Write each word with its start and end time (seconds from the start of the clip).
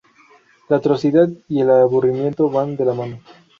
La 0.67 0.77
atrocidad 0.77 1.29
y 1.47 1.61
el 1.61 1.69
aburrimiento 1.69 2.49
van 2.49 2.75
de 2.75 2.85
la 2.85 2.95
mano". 2.95 3.19